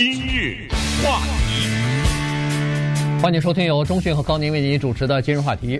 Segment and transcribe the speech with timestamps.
[0.00, 0.66] 今日
[1.04, 5.78] 话题，欢迎收听由中讯和高宁为您主持的今日话题。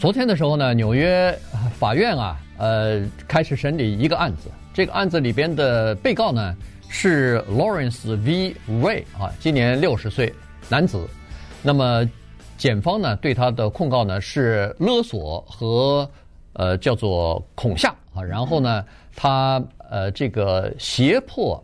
[0.00, 1.38] 昨天的时候呢，纽约
[1.78, 4.50] 法院啊，呃，开始审理一个案子。
[4.72, 6.56] 这个案子里边的被告呢
[6.88, 8.56] 是 Lawrence V.
[8.66, 10.32] Ray 啊，今年六十岁
[10.70, 11.06] 男子。
[11.62, 12.02] 那么
[12.56, 16.10] 检方呢对他的控告呢是勒索和
[16.54, 18.82] 呃叫做恐吓啊，然后呢
[19.14, 21.62] 他呃这个胁迫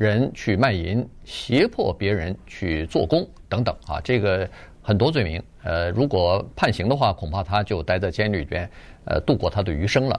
[0.00, 4.48] 人去卖淫，胁迫别人去做工等等啊，这个
[4.80, 5.42] 很多罪名。
[5.62, 8.66] 呃，如果判刑的话，恐怕他就待在监狱里边，
[9.04, 10.18] 呃，度过他的余生了。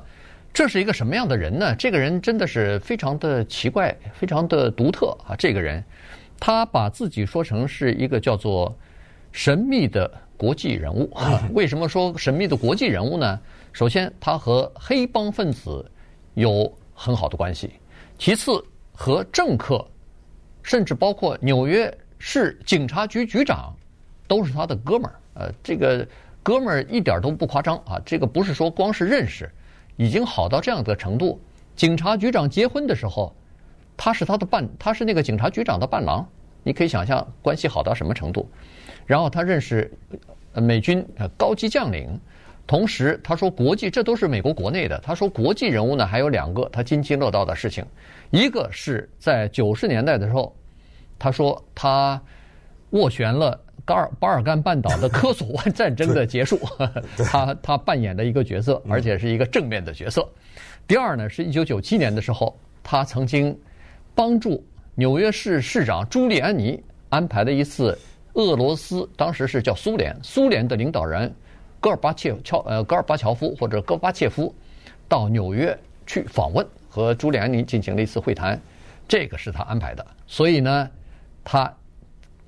[0.54, 1.74] 这是一个什么样的人呢？
[1.80, 5.36] 这个人真的是非常的奇怪，非常的独特啊！
[5.36, 5.84] 这个人，
[6.40, 8.78] 他把自己说成是一个叫做
[9.32, 11.12] 神秘的国际人物。
[11.56, 13.40] 为什么说神秘的国际人物呢？
[13.74, 15.84] 首先，他和黑帮分子
[16.36, 17.68] 有很好的关系；
[18.20, 19.86] 其次，和政客，
[20.62, 23.76] 甚至包括纽约市警察局局长，
[24.28, 25.16] 都是他的哥们儿。
[25.34, 26.08] 呃，这个
[26.44, 28.02] 哥们儿一点都不夸张啊！
[28.06, 29.50] 这个不是说光是认识，
[29.96, 31.40] 已经好到这样的程度。
[31.76, 33.34] 警察局长结婚的时候，
[33.96, 36.28] 他是他的伴，他是那个警察局长的伴郎。
[36.64, 38.48] 你可以想象关系好到什么程度。
[39.08, 39.92] 然后他认识
[40.54, 41.04] 美军
[41.38, 42.20] 高级将领，
[42.72, 44.98] 同时他说国际这都是美国国内的。
[45.04, 47.86] 他说国际人物呢还有两个他津津乐道的事情，
[48.30, 50.56] 一个是在九十年代的时候，
[51.20, 52.22] 他说他
[52.94, 53.60] 斡旋了。
[53.84, 56.58] 巴尔巴尔干半岛的科索沃战争的结束，
[57.26, 60.26] 他他扮演的一个角色，而且是一个正面的角色。
[60.88, 63.58] 第二呢，是一九九七年的时候，他曾经
[64.16, 64.64] 帮助
[64.96, 67.98] 纽约市市长朱利安尼安排了一次
[68.36, 71.34] 俄罗斯，当时是叫苏联，苏联的领导人
[71.82, 74.56] 戈尔巴切乔呃戈尔巴乔夫或者戈巴切夫
[75.10, 75.78] 到纽约
[76.08, 78.58] 去访问，和朱利安尼进行了一次会谈，
[79.06, 80.06] 这个是他安排的。
[80.28, 80.90] 所以呢，
[81.44, 81.70] 他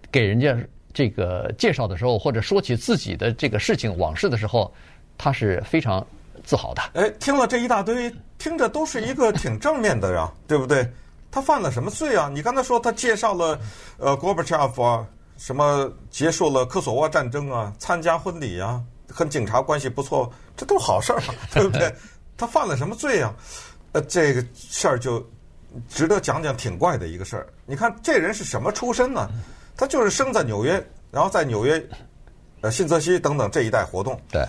[0.09, 0.57] 给人家。
[0.95, 4.71] 这个介绍的时候，或者说起自己的这个事情往事的时候，
[5.17, 6.05] 他是非常
[6.43, 6.83] 自豪的。
[6.93, 10.87] 哎，听了这一大堆，听着都是一个挺正面的呀，对不对？
[11.31, 12.29] 他犯了什么罪啊？
[12.31, 13.59] 你刚才说他介绍了
[13.97, 15.03] 呃戈巴乔夫啊，
[15.35, 21.93] 什么结束了科索沃战争啊，参加婚礼啊，和警察关系不错，这都是好事儿嘛， 对不对？
[22.37, 23.33] 他犯了什么罪啊？
[23.91, 25.23] 呃，这个事儿就
[25.87, 27.47] 值得讲讲，挺怪的一个事儿。
[27.65, 29.29] 你看这人是什么出身呢？
[29.77, 31.83] 他就是生在纽约，然后在纽约，
[32.61, 34.19] 呃，新泽西等等这一带活动。
[34.31, 34.43] 对，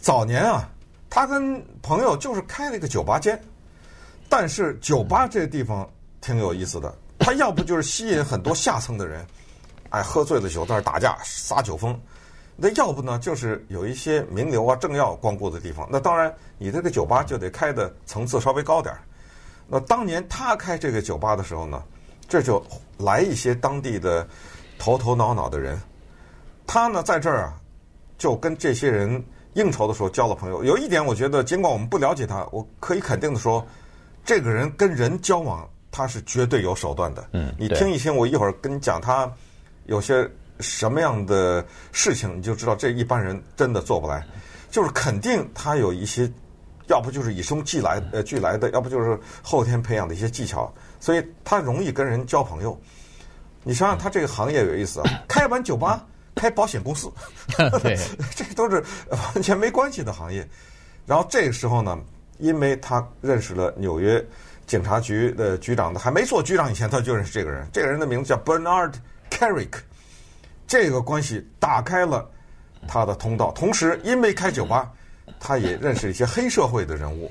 [0.00, 0.68] 早年啊，
[1.08, 3.42] 他跟朋友就是开了一个酒吧间，
[4.28, 5.88] 但是酒吧这个地方
[6.20, 9.26] 挺有意思的，他要不就是吸引很多下层的人，
[9.90, 11.98] 哎，喝醉了酒在那打架撒酒疯，
[12.56, 15.88] 那要不呢就是有一些名流啊政要光顾的地方。
[15.90, 19.00] 那当然，你这个酒吧就得开的层次稍微高点儿。
[19.66, 21.82] 那当年他开这个酒吧的时候呢，
[22.28, 22.64] 这就
[22.98, 24.26] 来一些当地的。
[24.76, 25.80] 头头脑脑的人，
[26.66, 27.54] 他呢在这儿啊，
[28.18, 30.64] 就跟这些人应酬的时候交了朋友。
[30.64, 33.64] 有一点，我觉得尽管我们不了解他，我可以肯定的说，
[34.24, 37.24] 这个人跟人交往，他是绝对有手段的。
[37.32, 39.32] 嗯，你听一听，我一会儿跟你讲他
[39.86, 40.28] 有些
[40.60, 44.24] 什么样的事情，你就知道这一般人真的做不来。
[44.70, 46.30] 就是肯定他有一些，
[46.88, 52.78] 要不就是与生俱来呃俱来的，要不就是后天培养的一些技巧，所以他容易跟人交朋友。
[53.62, 55.10] 你想想，他这个行业有意思啊！
[55.26, 56.04] 开完酒吧，
[56.34, 57.10] 开保险公司，
[57.80, 57.96] 对，
[58.34, 58.84] 这都是
[59.34, 60.46] 完全没关系的行业。
[61.06, 61.98] 然后这个时候呢，
[62.38, 64.22] 因为他认识了纽约
[64.66, 67.66] 警察局的局长的，还没做局长以前，他就认识这个人。
[67.72, 68.92] 这个人的名字叫 Bernard
[69.30, 69.72] Kerik，
[70.66, 72.28] 这个关系打开了
[72.86, 73.52] 他的通道。
[73.52, 74.90] 同时，因为开酒吧，
[75.38, 77.30] 他也认识一些黑社会的人物。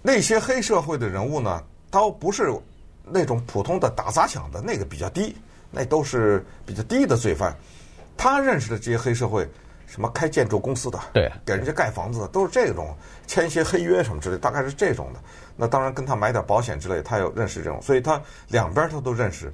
[0.00, 2.52] 那些黑社会的人物呢，倒不是。
[3.04, 5.34] 那种普通的打砸抢的那个比较低，
[5.72, 7.52] 那都是比较低的罪犯。
[8.16, 9.46] 他认识的这些黑社会，
[9.88, 12.96] 什么开建筑公司的，对，给人家盖房子的，都是这种
[13.26, 15.18] 签一些黑约什么之类，大概是这种的。
[15.56, 19.52] 那当然跟他买点保险之类，他有认识这种，所以他两边他都认识。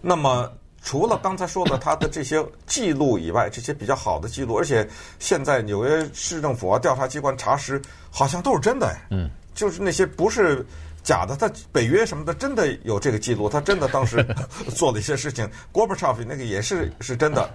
[0.00, 0.50] 那么
[0.82, 4.88] 除了刚才说的他的这些记录以外，这些比较好的记录，而且
[5.18, 7.80] 现在纽约市政府啊调查机关查实，
[8.10, 8.94] 好像都是真的。
[9.10, 10.66] 嗯，就是那些不是。
[11.04, 14.24] 假的，他北约什么的真的有这个记录，他真的当时
[14.72, 15.44] 做了一些事情。
[15.72, 17.50] g o r b a c h e v 那个也是是真的。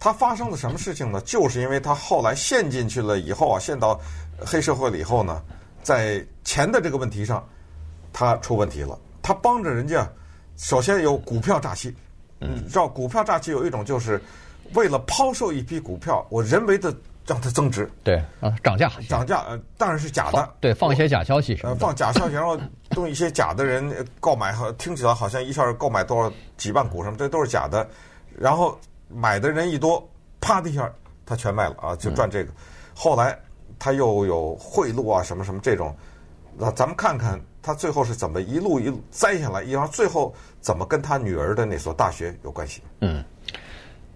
[0.00, 1.20] 他发生了什么事情呢？
[1.20, 4.00] 就是因为他后来陷进去了以后啊，陷到
[4.40, 5.40] 黑社会了以后呢，
[5.84, 7.48] 在钱的这个问题上，
[8.12, 8.98] 他出问题了。
[9.22, 10.04] 他帮着人家，
[10.56, 11.94] 首先有股票诈欺。
[12.40, 14.20] 嗯，知道股票诈欺有一种就是
[14.74, 16.94] 为了抛售一批股票，我人为的
[17.26, 22.58] 让它增值，对啊，涨价，涨价，呃，当然是假的，对，放一些假消息，呃，放假消息，然后
[22.94, 27.88] 用一些假的人购买，好听起来好像一下购买多少几万股什么，这都是假的，
[28.38, 28.78] 然后
[29.08, 30.06] 买的人一多，
[30.40, 30.92] 啪的一下，
[31.24, 32.52] 他全卖了啊，就赚这个。
[32.94, 33.36] 后来
[33.78, 35.94] 他又有贿赂啊，什么什么这种，
[36.58, 42.82] 那咱们看看他最后是怎么一路一路栽下来，然后最后怎么跟他女儿的那所大学有关系？
[43.00, 43.24] 嗯，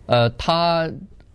[0.07, 0.91] 呃，他。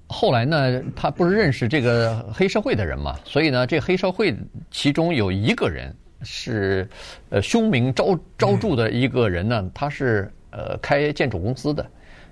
[0.07, 4.37] 后来呢，他不是认识这个黑社会的人嘛，所以呢，这黑社会
[4.69, 6.87] 其中有一个人是
[7.31, 11.83] 呃凶名昭昭著的一个人呢，他是呃开建筑公司的，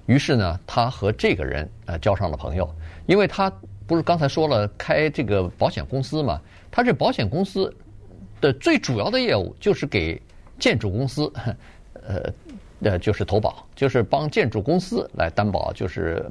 [0.06, 2.70] 于是呢，他和这个人呃交上了朋友，
[3.08, 3.52] 因为他
[3.88, 6.40] 不是刚才说了开这个保险公司嘛，
[6.70, 7.76] 他这保险公司
[8.44, 10.22] 的最主要的业务就是给
[10.60, 11.32] 建筑公司
[12.08, 12.32] 呃。
[12.86, 16.22] 呃，就是投保，就是帮建筑公司来担保，就是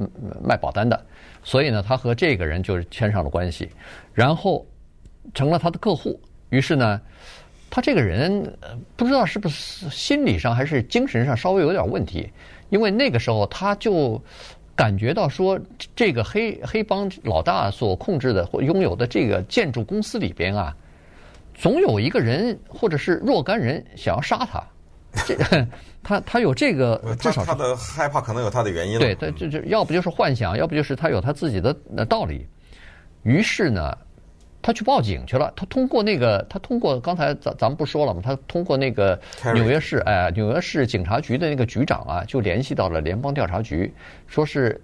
[0.45, 1.03] 卖保单的。
[1.43, 3.71] 所以呢，他和这个人就是牵上了关系，
[4.13, 4.67] 然后
[5.33, 6.21] 成了他的客户。
[6.51, 7.01] 于是呢，
[7.71, 8.55] 他这个人
[8.97, 12.31] 不知道是不是心理上还是精神上稍微有点问题，
[12.69, 14.23] 因为那个时候他就
[14.77, 15.59] 感觉到说，
[15.97, 20.77] 这个黑黑帮老大所控制的或拥有的这个建筑公司里边啊，
[21.55, 24.63] 总有一个人或者是若干人想要杀他。
[25.27, 25.37] 这
[26.03, 28.99] 他他有这个，至少他的害怕可能有他的原因。
[28.99, 31.73] 对，他这这要不就是幻想，要不就是他有他自己的
[32.07, 32.47] 道理。
[33.23, 33.97] 于是呢，
[34.63, 35.53] 他去报警去了。
[35.55, 38.21] 他通过那个，他通过刚才咱咱们不说了吗？
[38.25, 39.21] 他通过那个
[39.55, 43.93] 纽约市哎，纽约市警察局的那个局长啊，就联系到了联邦调查局，
[44.27, 44.81] 说是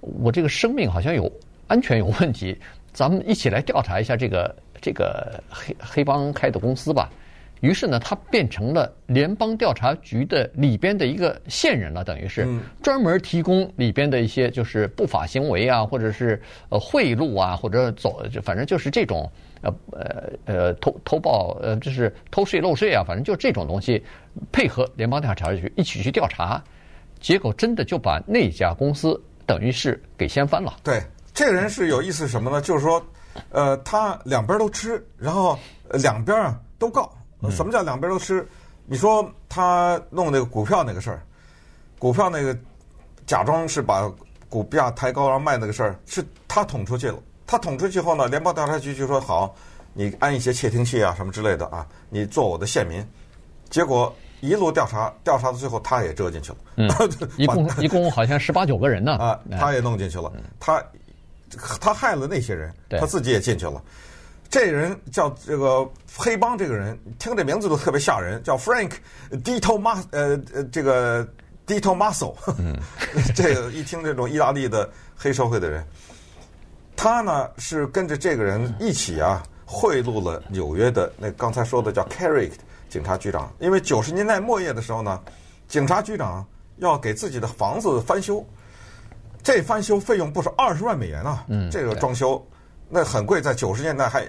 [0.00, 1.32] 我这个生命好像有
[1.68, 2.58] 安全有问题，
[2.92, 7.10] 咱们一起来调查一下这个这个黑黑帮开的公司吧。
[7.60, 12.44] 于是呢，他变成了联邦调查局的里边的一个线人了，等于是
[12.82, 19.30] 专门提供里边的一些就是不法行为啊，或者是呃贿赂啊，或者走就反正就是这种
[19.60, 24.02] 呃呃呃偷偷报呃就是偷税漏税啊，反正就这种东西，
[24.50, 26.60] 配合联邦调查局一起去调查，
[27.20, 30.74] 结果真的就把那家公司等于是给掀翻了。
[30.82, 31.00] 对，
[31.34, 32.60] 这个人是有意思什么呢？
[32.60, 33.02] 就是说，
[33.50, 35.58] 呃，他两边都吃，然后
[35.92, 37.12] 两边啊都告。
[37.50, 38.46] 什么叫两边都吃？
[38.86, 41.22] 你说他弄那个股票那个事儿，
[41.98, 42.56] 股票那个
[43.26, 44.10] 假装是把
[44.48, 47.18] 股价抬高然后卖那个事儿，是他捅出去了。
[47.46, 49.54] 他捅出去后呢，联邦调查局就说好，
[49.92, 53.04] 你安一些窃听器啊什么之类的啊，你做我的线民。
[53.70, 56.58] 结果一路调查，调查到最后他也折进去了。
[56.76, 56.88] 嗯，
[57.36, 59.16] 一共一共好像十八九个人呢。
[59.16, 60.30] 啊，他也弄进去了。
[60.60, 60.82] 他
[61.80, 63.82] 他害了那些人，他自己也进去了。
[64.50, 68.92] 这人叫这个黑帮，这个人听这名字都特别吓人，叫 Frank
[69.30, 71.26] Di Tomaso，呃呃，这个
[71.66, 72.34] Di Tomaso，
[73.34, 75.82] 这个一听这种意大利的黑社会的人，
[76.94, 82.52] 他呢是跟着这个人一起啊贿赂了纽约的那刚才说的叫 Carrick
[82.90, 85.18] 警察局长，因为九十年代末叶的时候呢，
[85.66, 86.46] 警察局长
[86.76, 88.44] 要给自己的房子翻修，
[89.42, 92.44] 这翻修费用不是二十万美元啊，这个装修。
[92.88, 94.26] 那很贵，在九十年代还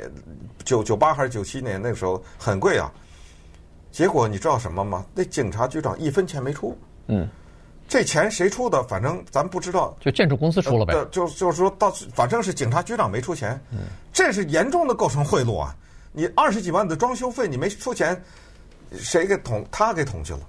[0.64, 2.92] 九九八还是九七年那个时候很贵啊。
[3.92, 5.06] 结果你知道什么吗？
[5.14, 6.76] 那警察局长一分钱没出。
[7.08, 7.28] 嗯，
[7.88, 8.82] 这钱谁出的？
[8.84, 9.96] 反正咱不知道。
[10.00, 10.94] 就建筑公司出了呗。
[10.94, 13.60] 呃、就就是说到，反正是警察局长没出钱。
[13.72, 13.80] 嗯，
[14.12, 15.76] 这是严重的构成贿赂啊！
[16.12, 18.20] 你二十几万的装修费你没出钱，
[18.94, 19.64] 谁给捅？
[19.70, 20.40] 他给捅去了。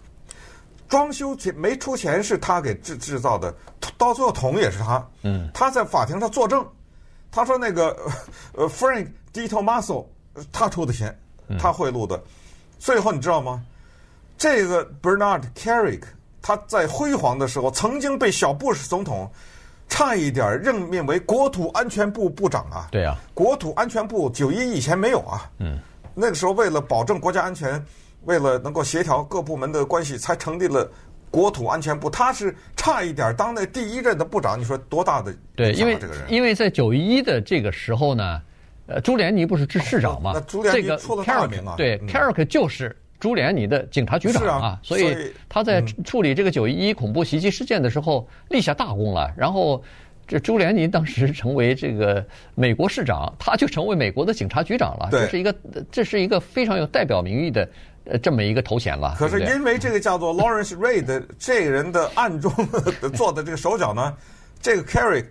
[0.89, 3.55] 装修钱没出钱是他给制制造的，
[3.99, 5.07] 到最后捅也是他。
[5.23, 6.67] 嗯，他在法庭上作证。
[7.31, 7.97] 他说：“那个
[8.53, 10.07] 呃，Frank Di Tomaso，
[10.53, 11.19] 他出的钱，
[11.59, 12.23] 他贿赂的。
[12.79, 13.61] 最后你知道吗？
[14.39, 16.03] 这个 Bernard Carrick
[16.41, 19.29] 他在辉煌的时候曾经被小布什总统
[19.89, 22.87] 差一点任命为国土安全部部长啊。
[22.93, 25.51] 对啊，国土安全部九一以前没有啊。
[25.59, 25.81] 嗯，
[26.15, 27.85] 那个时候为了保证国家安全，
[28.25, 30.91] 为了能够协调各部门的关系，才成立了。”
[31.35, 35.35] 国土安全部，他是差一点当那第一任的部长，你说多大的？
[35.57, 38.41] 对，因为因为在九一的这个时候呢，
[38.87, 40.31] 呃，朱连尼不是市长嘛？
[40.33, 41.75] 那朱连尼出了大名啊。
[41.77, 49.29] 对，Kerik 就是朱连尼的警察局长啊，所以他在处理这个九一一恐怖袭击事件的时候立下大功了。
[49.37, 49.83] 然后
[50.29, 55.09] 这朱连尼当时成为这个美国市长，他就成为美国的警察局长了。
[55.11, 55.53] 这是一个
[55.91, 57.69] 这是一个非常有代表名誉的。
[58.05, 59.17] 呃，这么一个头衔了。
[59.19, 62.53] 可是因为这个叫做 Lawrence Reed 这个人的暗中
[63.15, 64.15] 做的这个手脚呢，
[64.61, 65.27] 这个 Kerik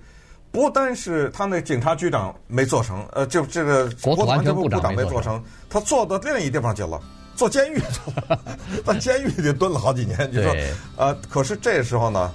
[0.52, 7.00] 不单是他那警察局长没做成，呃，就这个国土安全部部长没做成，他做到另一地方去了，
[7.36, 8.40] 坐监狱去了，
[8.86, 10.30] 在监狱里蹲了好几年。
[10.32, 10.56] 你说，
[10.98, 12.32] 呃，可是这时候呢，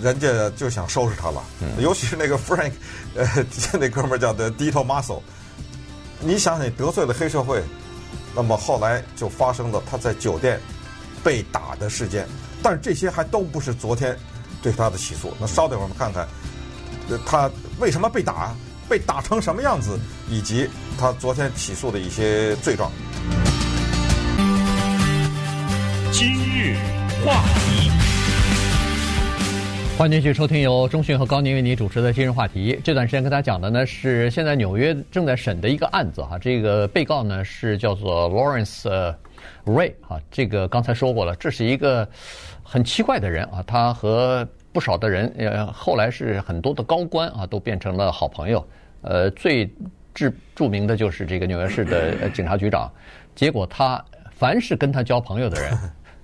[0.00, 1.42] 人家就想收拾他了。
[1.78, 2.72] 尤其是那个 Frank，
[3.14, 3.26] 呃，
[3.78, 5.20] 那哥们儿叫的 Dito Muscle，
[6.20, 7.62] 你想想，你得罪了黑社会，
[8.34, 10.60] 那么后来就发生了他在酒店
[11.22, 12.26] 被打的事件。
[12.62, 14.16] 但是这些还都不是昨天
[14.62, 15.32] 对他的起诉。
[15.40, 16.28] 那稍等我们看看，
[17.24, 18.54] 他为什么被打，
[18.88, 20.68] 被打成什么样子，以及
[20.98, 22.92] 他昨天起诉的一些罪状。
[26.12, 26.76] 今日
[27.24, 27.90] 话题，
[30.00, 32.80] 欢迎继续收听由中讯和高宁为你主持的今日话题。
[32.82, 39.14] 这段时间跟大家讲的呢是现在纽约正在审的一个案子哈，这个被告呢是叫做 Lawrence
[39.66, 42.08] Ray 哈，这个刚才说过了，这是一个
[42.62, 48.66] 很奇怪的人啊，他和不少的人呃后来是很多的高官啊都变成了好朋友，
[49.02, 49.68] 呃最
[50.14, 52.90] 著著名的就是这个纽约市的警察局长，
[53.34, 55.78] 结果他凡是跟他交朋友的人。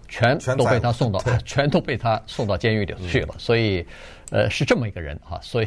[0.08, 3.34] 全都被他送到， 全都被他送到监狱里去了。
[3.38, 3.86] 所以，
[4.30, 5.38] 呃，是这么一个人啊。
[5.42, 5.66] 所以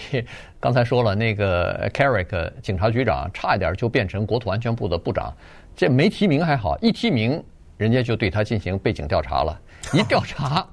[0.60, 5.34] 刚才说了，那个 Kerik 警察局长差一点就变成国土安全部的部长。
[5.76, 7.42] 这没提名还好，一提名
[7.78, 9.60] 人家就对他进行背景调查了。
[9.94, 10.68] 一调查，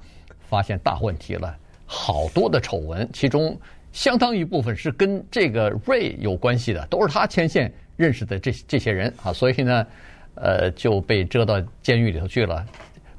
[0.49, 1.55] 发现大问题了，
[1.85, 3.57] 好多的丑闻，其中
[3.93, 9.31] 相当一部分是跟这个 Ray 有关系的，都是他牵线认识的这这些人啊。
[9.31, 9.87] 所以呢，
[10.35, 12.65] 呃，就被遮到监狱里头去了。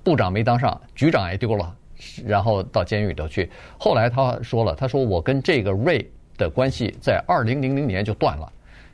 [0.09, 1.77] 部长没当上，局长也丢了，
[2.25, 3.51] 然后到监狱里头去。
[3.79, 6.07] 后来他说了，他说我跟这个 Ray
[6.39, 8.51] 的关系在二零零零年就断了，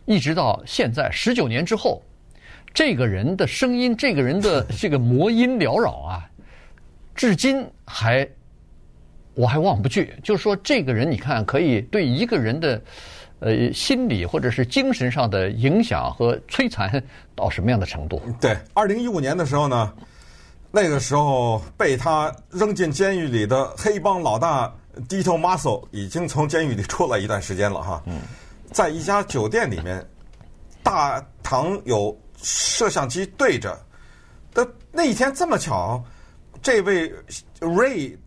[0.07, 2.03] 一直到现在十九年之后，
[2.75, 6.29] 这个人的声音，这个人的 这个魔音缭绕啊，
[7.15, 8.29] 至今还
[9.35, 10.15] 我还忘不去。
[10.21, 12.83] 就是说，这个人你看，可以对一个人的
[13.39, 17.01] 呃心理或者是精神上的影响和摧残
[17.37, 18.21] 到什么样的程度？
[18.41, 19.95] 对，二零一五年的时候呢。
[20.75, 24.75] 那个时候被他扔进监狱里的黑帮老大
[25.09, 28.03] Dito Musso 已经从监狱里出来一段时间了哈，
[28.73, 30.05] 在一家酒店里面，
[30.83, 33.79] 大堂有摄像机对着，
[34.53, 36.03] 的那一天这么巧，
[36.61, 37.09] 这位
[37.61, 38.19] Ray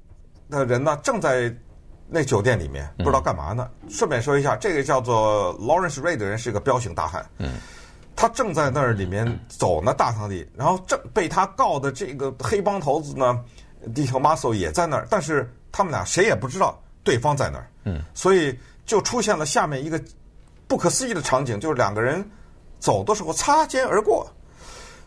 [0.50, 1.54] 的人呢正在
[2.08, 3.70] 那酒店里面，不知道干嘛呢。
[3.89, 7.30] 顺便说一下，这个叫做 Lawrence Ray 的人是个彪形大汉。
[8.17, 13.39] 他正在那儿里面走呢，大堂里，然后正被他告的这个黑帮头子呢
[13.93, 17.69] ，Dito Masso 也在那儿，但是他们俩谁也不知道对方在那儿。
[17.83, 18.57] 嗯，所以
[18.88, 20.03] 就出现了下面一个
[20.67, 22.27] 不可思议的场景，就是两个人
[22.79, 24.27] 走的时候擦肩而过，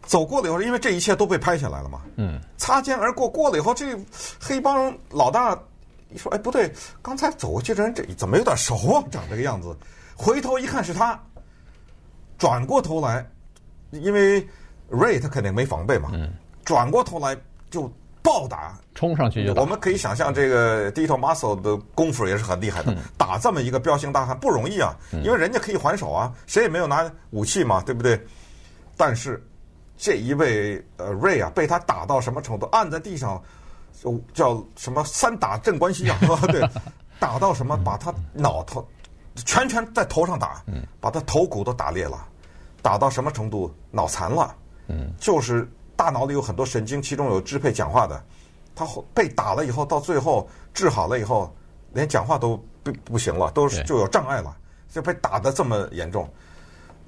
[0.06, 2.02] 走过了以后，因为这一切都被拍下来了嘛。
[2.14, 3.98] 嗯，擦肩而过过了以后，这
[4.40, 5.58] 黑帮老大
[6.10, 9.02] 一说：“哎，不对，刚才走过去的人这怎么有点熟啊？
[9.10, 9.76] 长这个样子。”
[10.14, 11.20] 回头一看是他。
[12.40, 13.24] 转过头来，
[13.90, 14.40] 因为
[14.90, 16.32] Ray 他肯定没防备嘛，嗯、
[16.64, 17.36] 转过头来
[17.68, 17.82] 就
[18.22, 19.60] 暴打，冲上去就打。
[19.60, 28.18] 我们可以想象，这个 Dito Muscle 的功夫也是很厉害的，嗯、打这么一个彪形大汉不容易啊，嗯、因为人家可以还手啊，谁也没有拿武器嘛，对不对？
[28.96, 29.46] 但是
[29.98, 32.64] 这一位呃 Ray 啊，被他打到什么程度？
[32.72, 33.38] 按在地上，
[34.02, 36.18] 就叫什么三打镇关西啊，
[36.50, 36.66] 对，
[37.18, 37.76] 打到什么？
[37.84, 38.82] 把他脑头。
[39.46, 40.62] 拳拳在头上打，
[41.00, 42.26] 把他头骨都打裂了，
[42.82, 43.72] 打到什么程度？
[43.90, 44.54] 脑残了，
[44.88, 48.22] 嗯，就是大脑里有很多神经，其中有支配讲话的。
[48.74, 51.54] 他被打了以后，到最后治好了以后，
[51.92, 54.56] 连讲话都不不行了，都是就有障碍了，
[54.88, 56.28] 就被打得这么严重。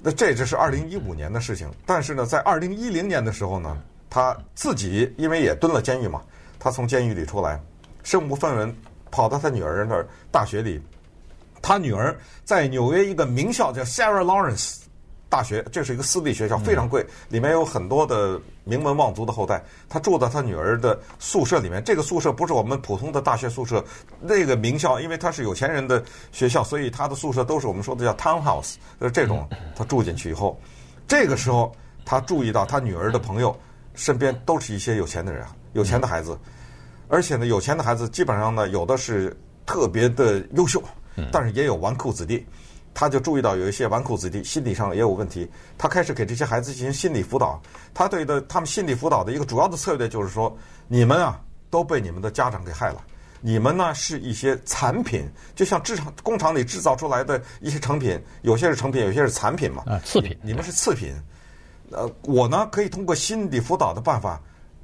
[0.01, 6.21] 那这只是二零一五年的事情，但是呢，在二零一零年的时候呢，他自己因为也蹲了监狱嘛，
[6.59, 7.59] 他从监狱里出来，
[8.03, 8.75] 身无分文，
[9.09, 10.79] 跑到他女儿那儿大学里。
[11.61, 12.13] 他女儿
[12.43, 14.81] 在纽约一个名校叫 Sarah Lawrence
[15.33, 19.63] 大学，这是一个私立学校，非常贵，里面有很多的名门望族的后代。
[19.89, 23.83] 他住在他女儿的宿舍里面，这个宿舍不是我们普通的大学宿舍，
[24.21, 29.49] 那个名校，因为他是有钱人的学校，所以他的宿舍都是我们说的叫 townhouse，就是这种。
[29.75, 30.55] 他住进去以后，
[31.07, 31.75] 这个时候
[32.05, 33.59] 他注意到他女儿的朋友
[33.95, 36.37] 身边都是一些有钱的人，有钱的孩子，
[37.07, 39.35] 而且呢，有钱的孩子基本上呢，有的是
[39.65, 40.79] 特别的优秀。
[41.31, 42.43] 但是也有纨绔子弟，
[42.93, 47.61] 他就注意到有一些纨绔子弟心理上也有问题，他开始给这些孩子进行心理辅导。
[47.93, 50.55] 他对的他们心理辅导的一个主要的策略就是说：
[50.87, 53.03] 你们啊都被你们的家长给害了，
[53.41, 59.83] 你们呢是一些残品，就像制厂工厂里制造出来的一些成品，有些是成品，有些是残品嘛。
[59.87, 61.13] 啊，次品，你们是次品。
[61.91, 64.41] 呃，我呢可以通过心理辅导的办法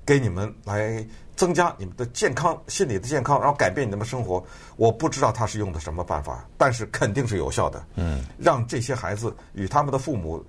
[0.10, 1.06] 给你们来。
[1.40, 4.44] 增加你们的健康，心理的健康，然后改变你们的生活。
[4.76, 7.82] 我不知道他是用的什么办法，但是肯定是有效的。
[7.96, 10.46] 嗯，让这些孩子与他们的父母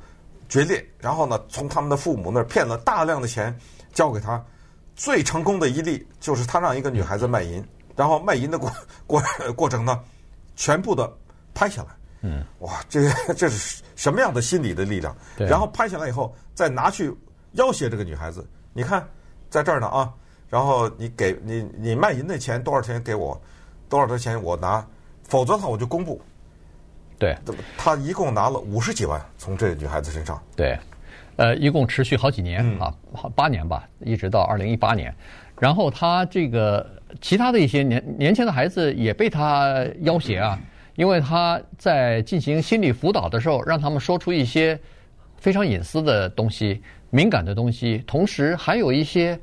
[0.48, 3.56] 决裂，然后呢，从他们的父母那儿骗了大量的钱
[3.92, 4.44] 交给他。
[4.96, 7.64] 最成功的一例就是他让一个女孩子卖淫，
[7.94, 8.68] 然后卖淫的过
[9.06, 9.22] 过
[9.54, 10.00] 过程呢，
[10.56, 11.08] 全部的
[11.54, 11.88] 拍下来。
[12.22, 15.16] 嗯，哇，这这是什么样的心理的力量？
[15.36, 15.46] 对。
[15.46, 17.16] 然后拍下来以后，再拿去
[17.52, 18.44] 要挟这个女孩子。
[18.72, 19.08] 你看，
[19.50, 20.10] 在这儿呢啊，
[20.48, 23.38] 然后你给你你卖淫的钱多少钱给我，
[23.88, 24.86] 多少的钱我拿，
[25.24, 26.20] 否则的话我就公布。
[27.18, 27.36] 对。
[27.76, 30.40] 他一共拿了五十几万从这个女孩子身上。
[30.56, 30.78] 对。
[31.36, 32.94] 呃，一共持续好几年啊，
[33.34, 35.14] 八年吧，一直到二零一八年。
[35.58, 36.86] 然后他这个
[37.20, 40.58] 其他的一些年年轻的孩子也被他要挟啊，
[40.96, 44.78] 因为他在进行心理辅导的时候，让他们说出一些
[45.38, 49.38] 非常隐私的东西、敏感的东西，同时还有一些。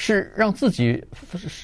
[0.00, 1.04] 是让自己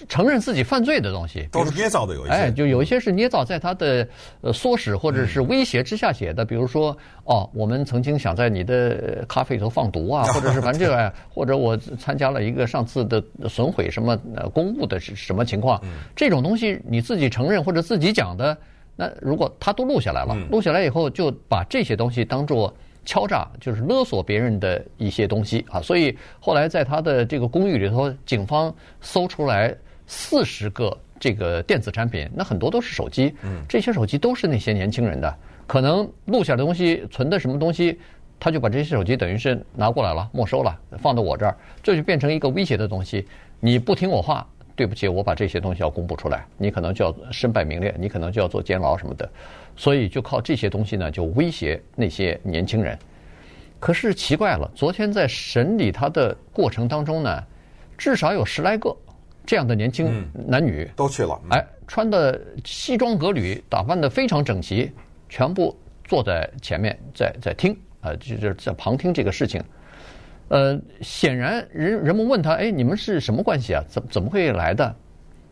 [0.08, 2.34] 承认自己犯罪的东西，都是捏造的，有一些。
[2.34, 4.08] 哎，就有一些是捏造，在他的
[4.40, 6.44] 呃唆使或者是威胁之下写的。
[6.44, 14.16] 比如说，哦，我们曾经想在你的咖啡里头放毒啊， 或者是反正这个，或者我参加了一个上次的损毁什么
[14.52, 15.80] 公务的是什么情况，
[16.16, 18.58] 这种东西你自己承认或者自己讲的，
[18.96, 22.74] 那如果他都录下来了，录下来以后就把这些东西当做。
[23.04, 29.74] 敲诈就是勒索别人的一些东西啊，所以后来在他的这个公寓里头，警方搜出来
[30.06, 33.34] 四十个这个电子产品，那很多都是手机，
[33.68, 35.34] 这些手机都是那些年轻人的，
[35.66, 37.98] 可能录下的东西存的什么东西，
[38.40, 43.26] 他就把这些手机等于是拿过来了，没收了，放到我这儿，这就变成一个威胁的东西，
[43.60, 44.46] 你不听我话。
[44.76, 49.28] 对不起，我把这些东西要公布出来，你可能就要身败名裂，你可能就要坐监牢什么的，
[49.76, 52.98] 所以就靠这些东西呢，就威胁那些年轻人。
[53.78, 57.44] 可是奇怪了，昨天在审理他的过程当中呢，
[57.96, 58.96] 至少有十来个
[59.46, 64.90] 这样的年轻男女、嗯、都去了，哎，穿的西装革履，打扮的非常整齐，
[65.28, 69.62] 全部坐在前面在在听，呃，就是在旁听这个事情。
[70.48, 73.82] 呃，显然人人们问他，哎，你们是什么关系啊？
[73.88, 74.94] 怎怎么会来的？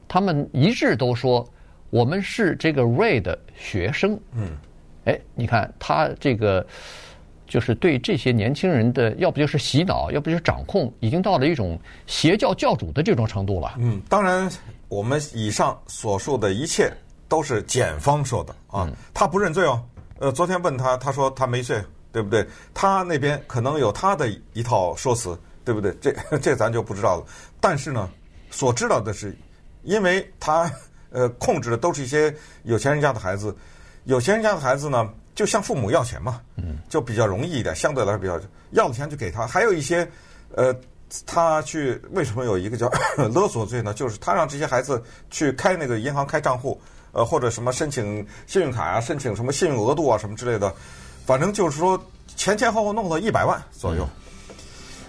[0.06, 1.48] 他们一致都说，
[1.88, 4.20] 我们是这个 Ray 的学生。
[4.34, 4.50] 嗯，
[5.06, 6.64] 哎，你看他这个，
[7.46, 13.74] 就是对这些年轻人的，要不就是洗脑，要不就是掌控，已经到了一种邪教教主的这种程度了。
[13.78, 14.46] 嗯，当然，
[14.88, 16.92] 我们以上所述的一切
[17.26, 19.82] 都是检方说的啊，嗯、他不认罪哦。
[20.18, 21.80] 呃，昨天问他，他说他没罪。
[22.12, 22.46] 对不对？
[22.74, 25.92] 他那边可能有他的一套说辞，对不对？
[26.00, 27.24] 这 这咱就不知道了。
[27.60, 28.08] 但是呢，
[28.50, 29.36] 所知道的是，
[29.82, 30.70] 因为他
[31.10, 33.56] 呃控制的都是一些有钱人家的孩子，
[34.04, 38.38] 有钱人家的孩子呢，就向父母要钱嘛，嗯就比较容易一点，相对来说比较
[38.72, 39.46] 要的钱就给他。
[39.46, 40.06] 还有一些
[40.54, 40.74] 呃，
[41.24, 42.90] 他去为什么有一个叫
[43.32, 43.94] 勒索罪呢？
[43.94, 46.78] 就是他让这些孩子去开那个银行开账户，
[47.12, 50.74] 呃，或者什么申请信用卡啊，申请什么信用额度啊，什么之类的。
[51.24, 52.00] 反正就是说，
[52.36, 54.08] 前前后后弄了一百万左右。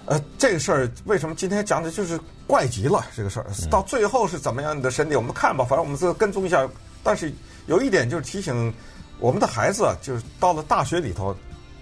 [0.05, 3.05] 呃，这个事儿为什么今天讲的就是怪极了？
[3.15, 5.63] 这个事儿到最后是怎么样的审理，我们看吧。
[5.63, 6.67] 反正我们这跟踪一下。
[7.05, 7.33] 但是
[7.65, 8.73] 有一点就是提醒
[9.19, 11.35] 我们的孩子，就是到了大学里头，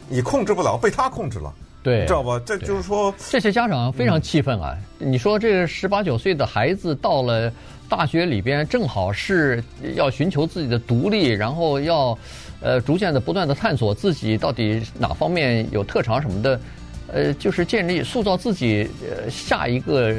[0.07, 2.41] 你控制不了，被他控制了，对，知道吧？
[2.45, 4.77] 这就是说，这些家长非常气愤啊！
[4.97, 7.51] 你说这个十八九岁的孩子到了
[7.89, 9.63] 大学里边，正好是
[9.95, 12.17] 要寻求自己的独立，然后要。
[12.63, 16.61] 呃，逐渐的不断的探索自己到底哪方面有特长什么的，
[17.07, 20.13] 呃，就是建立塑造自己呃下一个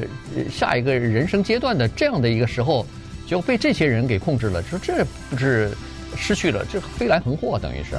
[0.51, 2.85] 下一个人生阶段的这样的一个时候，
[3.29, 4.61] 就被这些人给控制了。
[4.61, 5.71] 说这不是
[6.17, 7.97] 失去了，这飞来横祸，等于是。